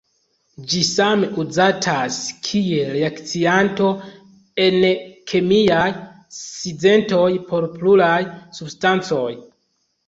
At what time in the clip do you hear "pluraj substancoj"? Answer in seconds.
7.79-9.27